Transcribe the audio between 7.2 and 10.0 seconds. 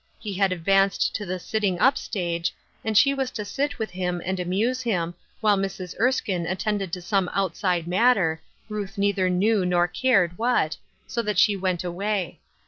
outside matter, Ruth neither knew nor